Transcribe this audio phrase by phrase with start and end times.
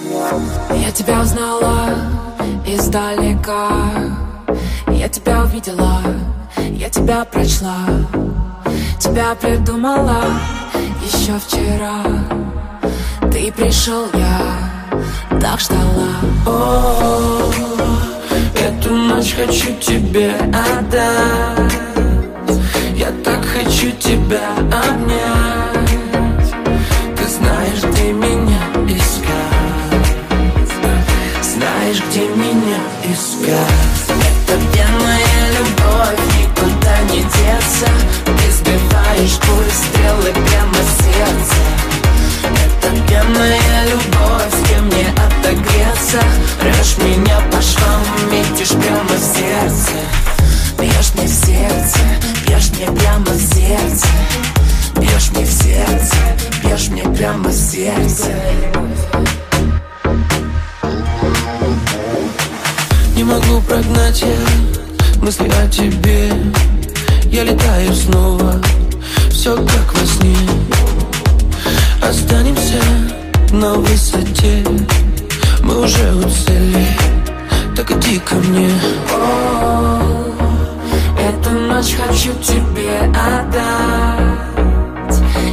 [0.00, 1.90] Я тебя узнала
[2.64, 3.68] издалека.
[4.92, 6.00] Я тебя увидела,
[6.70, 7.86] я тебя прочла.
[9.00, 10.22] Тебя придумала
[11.02, 12.02] еще вчера.
[13.32, 16.14] Ты пришел, я так ждала.
[16.46, 17.52] О,
[18.54, 21.74] эту ночь хочу тебе отдать.
[22.96, 25.77] Я так хочу тебя обнять
[31.78, 34.08] Знаешь, где меня искать.
[34.08, 37.86] Это пьяная любовь, никуда не деться.
[38.24, 41.54] Ты сбиваешь пуль стрелы прямо в сердце
[42.42, 46.20] Это пьяная любовь, где мне отогреться.
[46.62, 49.92] Режь меня по швам, метишь прямо в сердце.
[50.80, 52.00] Бьешь мне в сердце,
[52.44, 54.08] бьешь мне прямо в сердце.
[54.96, 56.16] Бьешь мне в сердце,
[56.64, 58.32] бьешь мне прямо в сердце
[63.18, 66.30] Не могу прогнать я мысли о тебе.
[67.24, 68.54] Я летаю снова,
[69.28, 70.36] все как во сне.
[72.00, 72.80] Останемся
[73.50, 74.64] на высоте.
[75.64, 76.86] Мы уже у цели,
[77.74, 78.70] так иди ко мне.
[79.12, 79.98] О,
[81.18, 83.58] Эту ночь хочу тебе отдать.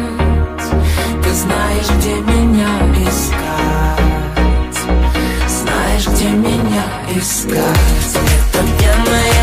[1.22, 2.70] Ты знаешь, где меня
[3.06, 3.43] искать
[6.24, 6.86] где меня
[7.16, 7.52] искать.
[7.52, 9.43] Это пьяная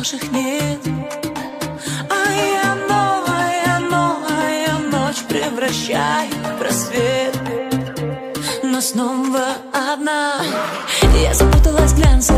[0.00, 0.80] хороших нет.
[2.08, 7.36] А я новая, новая ночь Превращаю в просвет.
[8.62, 10.36] Но снова одна.
[11.22, 12.32] Я запуталась в глянце.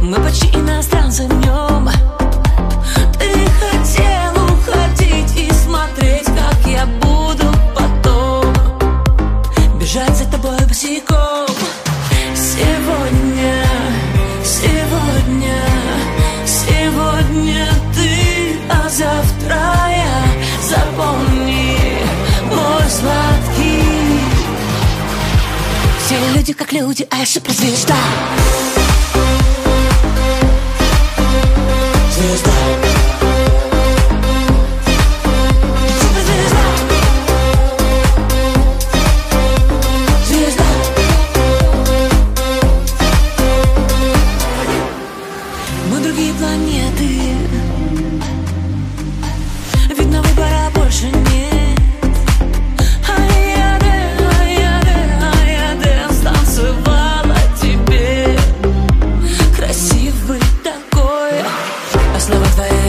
[0.00, 1.40] Мы почти иностранцы в
[26.72, 27.96] люди как люди,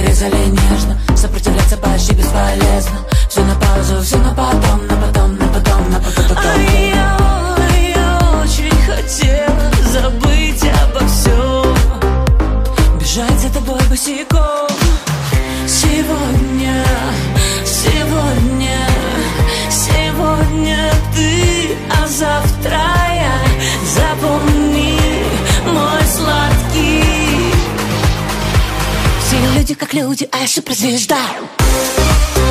[0.01, 0.99] резали нежно.
[1.15, 2.99] Сопротивляться почти бесполезно.
[3.29, 6.37] Все на паузу, все на потом, на потом, на потом, на потом, потом.
[6.37, 7.17] А я,
[7.95, 11.75] я очень хотела забыть обо всем
[12.99, 14.67] Бежать за тобой босиком.
[15.67, 16.83] Сегодня,
[17.65, 18.77] сегодня,
[19.69, 22.52] сегодня ты, а завтра
[29.83, 32.42] как люди, а я суперзвезда Звезда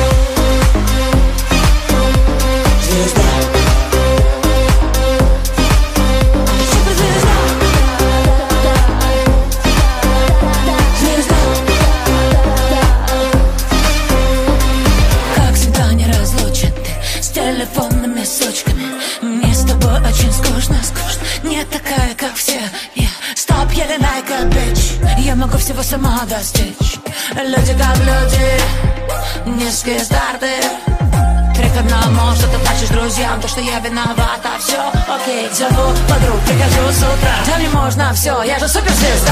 [33.53, 37.35] что я виновата, все окей Зову подруг, прихожу с утра.
[37.45, 39.31] Да мне можно все, я же суперзвезда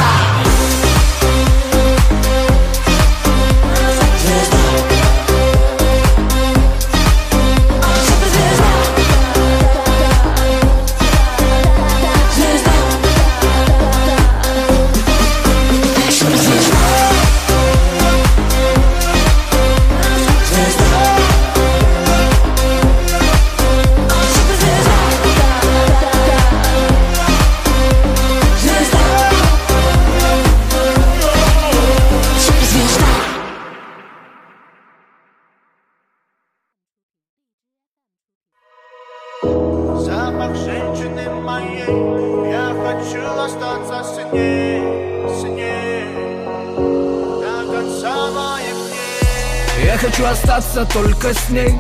[50.12, 51.74] хочу остаться только с ней.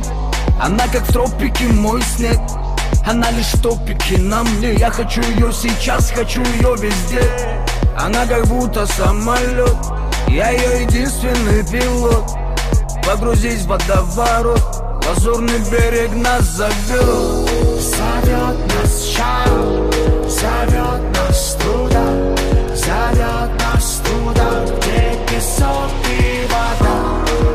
[0.59, 2.39] Она как в тропике мой снег.
[3.05, 4.73] Она лишь в топике на мне.
[4.75, 7.23] Я хочу ее сейчас, хочу ее везде.
[7.97, 9.75] Она как будто самолет
[10.27, 12.31] Я ее единственный пилот.
[13.05, 14.61] Погрузись в водоворот.
[15.07, 17.49] Лазурный берег нас зовет
[17.81, 22.05] Зовет нас шаг, зовет нас туда.
[22.75, 26.40] Зовет нас туда, где песок и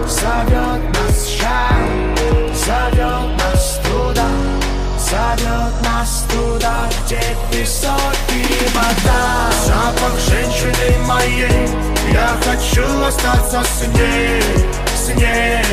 [0.08, 2.17] Зовет нас шаг,
[2.55, 4.29] зовет нас туда
[4.99, 7.20] Зовет нас туда, где
[7.50, 8.44] песок и
[8.75, 9.50] вода.
[9.64, 11.69] Запах женщины моей
[12.12, 14.43] Я хочу остаться с ней,
[14.97, 15.64] с ней.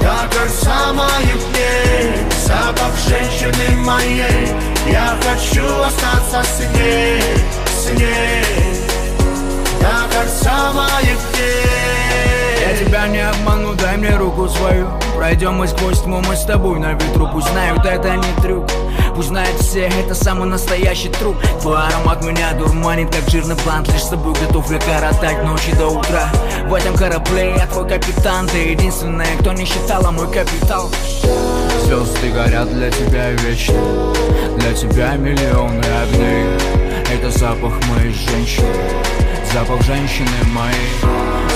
[0.00, 2.26] До конца моих дней.
[2.44, 4.52] Запах женщины моей
[4.90, 7.22] Я хочу остаться с ней,
[7.68, 8.84] с ней.
[9.80, 11.75] До конца моих дней
[12.86, 14.88] тебя не обману, дай мне руку свою.
[15.16, 17.28] Пройдем мы сквозь тьму, мы с тобой на ветру.
[17.32, 18.66] Пусть знают, это не трюк.
[19.14, 23.92] Пусть знают все, это самый настоящий труп Твой аромат меня дурманит, как жирный блант.
[23.92, 26.28] Лишь с тобой готов я коротать ночи до утра.
[26.68, 28.46] В этом корабле я твой капитан.
[28.46, 30.90] Ты единственная, кто не считала мой капитал.
[31.84, 33.74] Звезды горят для тебя вечно.
[34.58, 38.66] Для тебя миллионы огней Это запах моей женщины
[39.52, 40.90] Запах женщины моей.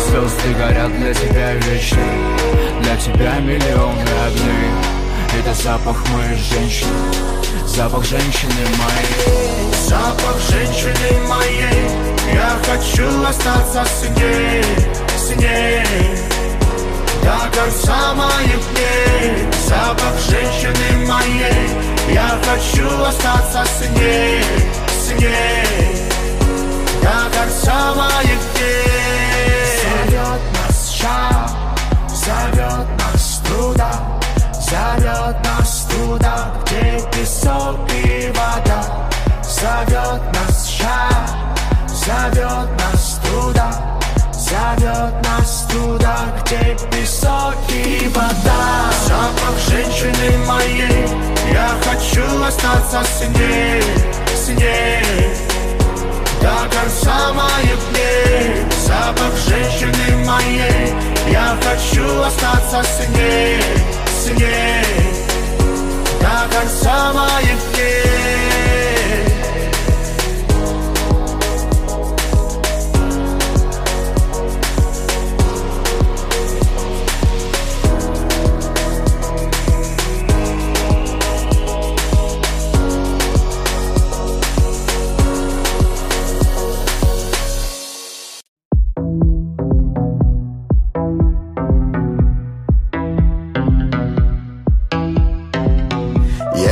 [0.07, 1.99] Звезды горят для тебя вечно
[2.83, 4.71] Для тебя миллионы огней.
[5.39, 6.91] Это запах моей женщины
[7.67, 9.75] Запах женщины моей.
[9.89, 11.91] Запах женщины моей.
[12.33, 14.65] Я хочу остаться с ней,
[15.19, 15.85] с ней
[17.25, 19.49] До конца моих дней.
[19.67, 21.91] Запах женщины моей.
[22.13, 24.43] Я хочу остаться с ней,
[25.11, 25.97] с ней
[27.03, 29.81] До конца моих дней.
[29.83, 31.51] Зовет нас шаг,
[32.09, 33.93] зовет нас туда
[34.53, 39.09] Зовет нас туда, где песок и вода.
[39.43, 41.29] Зовет нас шаг,
[41.89, 43.99] зовет нас туда
[44.33, 48.91] Зовет нас туда, где песок и вода.
[49.07, 51.07] Запах женщины моей
[51.53, 53.83] Я хочу остаться с ней,
[54.51, 55.03] с ней
[56.43, 60.93] до конца моих дней Запах женщины моей.
[61.31, 63.61] Я хочу остаться с ней,
[64.07, 64.90] с ней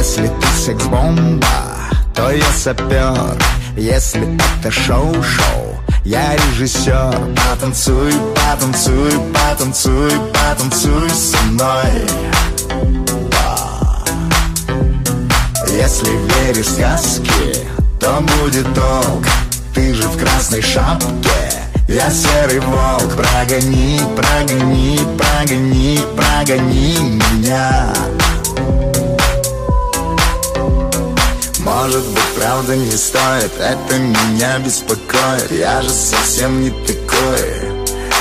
[0.09, 1.47] Если ты секс-бомба,
[2.15, 3.37] то я сапер.
[3.77, 7.15] Если это шоу-шоу, Я режиссер.
[7.37, 12.09] Потанцуй, потанцуй, потанцуй, потанцуй со мной.
[15.79, 17.69] Если веришь в сказки,
[18.01, 19.27] то будет толк
[19.75, 21.53] Ты же в красной шапке
[21.87, 27.95] я серый волк, прогони, прогони, прогони, прогони меня
[31.81, 35.49] Может быть, правда не стоит, это меня беспокоит.
[35.53, 37.39] Я же совсем не такой,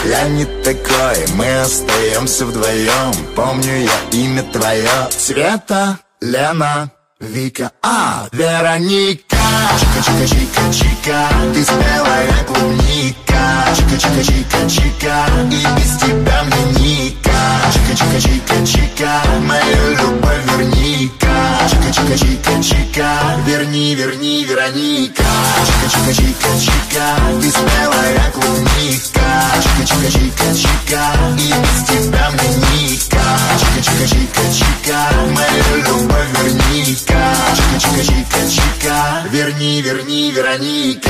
[0.06, 1.26] я не такой.
[1.34, 5.10] Мы остаемся вдвоем, помню я имя твое.
[5.10, 9.38] Света, Лена, Вика, а, Вероника.
[9.80, 13.42] Чика-чика-чика-чика Ты спелая клубника.
[13.76, 17.40] Чика-чика-чика-чика И без тебя мне ника
[17.74, 21.37] Чика-чика-чика-чика Мою любовь верника
[21.70, 23.10] Чика-чика-чика-чика
[23.46, 25.24] Верни, верни, Вероника.
[25.68, 29.28] Чика-чика-чика-чика Ты спелая клубника.
[29.64, 31.04] Чика-чика-чика-чика
[31.38, 33.26] И без тебя мне ника
[33.60, 35.00] Чика-чика-чика-чика
[35.34, 37.22] Мою любовь верника.
[37.56, 41.10] Чика-чика-чика-чика Верни, верни, Вероника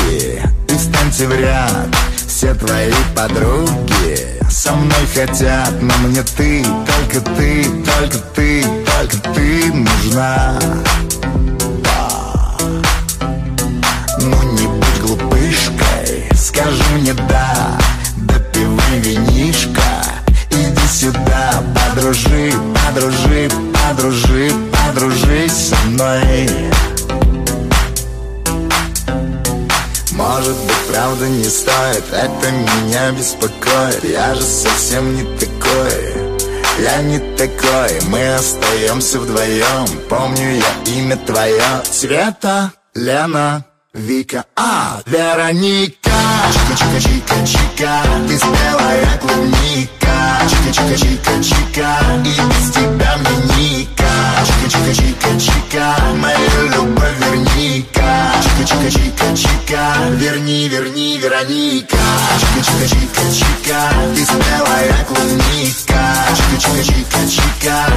[0.00, 1.88] руки и встаньте в ряд
[2.26, 9.72] Все твои подруги со мной хотят Но мне ты, только ты, только ты, только ты
[9.72, 10.58] нужна.
[14.22, 17.78] Ну не будь глупышкой, скажи мне да
[18.16, 19.82] Допивай винишко,
[20.50, 26.50] иди сюда Подружи, подружи, подружи, подружись со мной
[30.30, 34.04] Может быть, правда не стоит, это меня беспокоит.
[34.04, 35.92] Я же совсем не такой,
[36.78, 38.00] я не такой.
[38.06, 41.82] Мы остаемся вдвоем, помню я имя твое.
[41.90, 46.12] Света, Лена, Вика, а, Вероника.
[46.52, 50.14] Чика-чика-чика-чика, ты спелая клубника.
[50.48, 53.99] Чика-чика-чика-чика, и без тебя мне ника
[54.46, 58.32] Чика-чика-чика-чика, мою любовь верника.
[58.42, 61.98] Чика-чика-чика-чика, верни, верни, Вероника.
[62.40, 63.80] Чика-чика-чика-чика,
[64.14, 66.00] ты спелая клубника.
[66.36, 67.89] Чика-чика-чика-чика,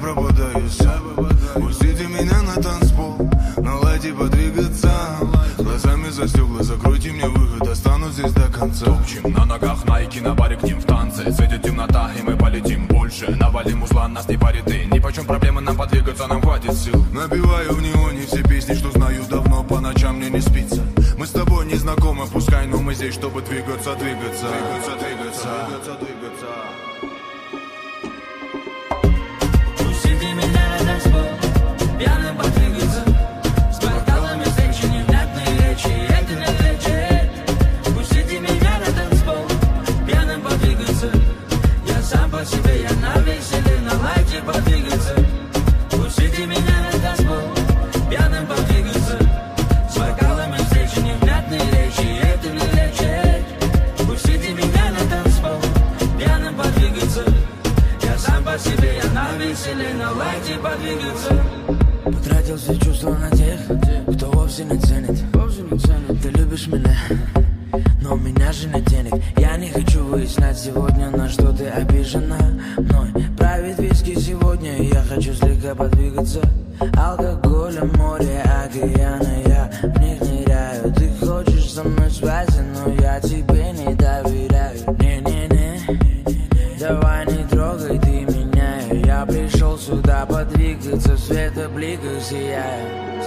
[0.00, 1.02] лица, и я пропадаю сам.
[1.54, 4.92] Пустите меня на танцпол, наладьте подвигаться.
[5.58, 8.86] Глазами за стекла, закройте мне выход, останусь здесь до конца.
[8.86, 11.32] Топчем на ногах найки, на баре к ним в танце.
[11.32, 13.30] Светит темнота, и мы полетим больше.
[13.30, 17.04] Навалим узла, нас не парит и Ни почем проблемы нам подвигаться, нам хватит сил.
[17.12, 20.82] Набиваю в неоне все песни, что знаю давно, по ночам мне не спится.
[21.18, 24.46] Мы с тобой не знакомы, пускай, но мы здесь, чтобы двигаться, двигаться.
[24.46, 26.99] Двигаться, двигаться, двигаться, двигаться
[68.00, 69.12] Но у меня жена денег.
[69.36, 72.38] Я не хочу выяснять сегодня, на что ты обижена
[72.76, 73.08] Мной.
[73.36, 76.40] Правит виски сегодня Я хочу слегка подвигаться.
[76.96, 80.92] Алкоголя, море, океаны Я в них ныряю.
[80.94, 84.78] Ты хочешь со мной связи, но я тебе не доверяю.
[84.98, 88.80] Не-не-не Давай не трогай ты меня.
[89.04, 93.19] Я пришел сюда подвигаться В светобликах сияю